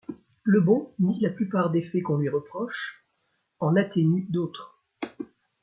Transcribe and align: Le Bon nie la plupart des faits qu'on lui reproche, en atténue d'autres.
Le 0.41 0.59
Bon 0.61 0.91
nie 0.97 1.19
la 1.19 1.29
plupart 1.29 1.69
des 1.69 1.83
faits 1.83 2.01
qu'on 2.01 2.17
lui 2.17 2.27
reproche, 2.27 3.05
en 3.59 3.75
atténue 3.75 4.25
d'autres. 4.31 4.79